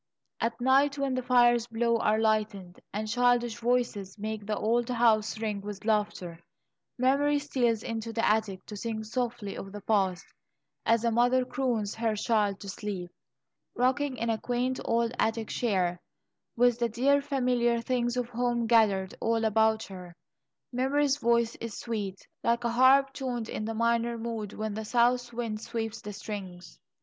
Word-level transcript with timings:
At 0.39 0.59
night, 0.59 0.97
when 0.97 1.13
the 1.13 1.21
fires 1.21 1.67
below 1.67 1.97
are 1.99 2.17
lighted, 2.17 2.79
and 2.91 3.07
childish 3.07 3.57
voices 3.59 4.17
make 4.17 4.47
the 4.47 4.57
old 4.57 4.89
house 4.89 5.37
ring 5.39 5.61
with 5.61 5.85
laughter, 5.85 6.39
Memory 6.97 7.37
steals 7.37 7.83
into 7.83 8.11
the 8.11 8.25
attic 8.27 8.65
to 8.65 8.75
sing 8.75 9.03
softly 9.03 9.55
of 9.55 9.71
the 9.71 9.81
past, 9.81 10.25
as 10.87 11.03
a 11.03 11.11
mother 11.11 11.45
croons 11.45 11.93
her 11.93 12.15
child 12.15 12.59
to 12.61 12.67
sleep. 12.69 13.11
Rocking 13.75 14.17
in 14.17 14.31
a 14.31 14.39
quaint 14.39 14.79
old 14.83 15.13
attic 15.19 15.49
chair, 15.49 15.99
with 16.55 16.79
the 16.79 16.89
dear 16.89 17.21
familiar 17.21 17.79
things 17.79 18.17
of 18.17 18.27
home 18.29 18.65
gathered 18.65 19.13
all 19.21 19.45
about 19.45 19.83
her, 19.83 20.15
Memory's 20.73 21.17
voice 21.17 21.53
is 21.61 21.77
sweet, 21.77 22.27
like 22.43 22.63
a 22.63 22.71
harp 22.71 23.13
tuned 23.13 23.49
in 23.49 23.65
the 23.65 23.75
minor 23.75 24.17
mode 24.17 24.53
when 24.53 24.73
the 24.73 24.83
south 24.83 25.31
wind 25.31 25.61
sweeps 25.61 26.01
the 26.01 26.11
strings. 26.11 26.79